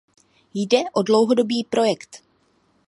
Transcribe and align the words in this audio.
Jde 0.53 0.77
o 0.93 1.03
dlouhodobý 1.03 1.63
projekt. 1.63 2.23